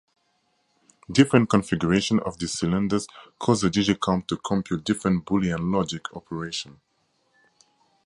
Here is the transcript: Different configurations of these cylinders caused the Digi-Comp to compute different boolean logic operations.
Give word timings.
Different 1.11 1.47
configurations 1.51 2.21
of 2.25 2.39
these 2.39 2.53
cylinders 2.53 3.05
caused 3.37 3.61
the 3.63 3.69
Digi-Comp 3.69 4.25
to 4.29 4.37
compute 4.37 4.83
different 4.83 5.25
boolean 5.25 5.71
logic 5.71 6.11
operations. 6.15 6.79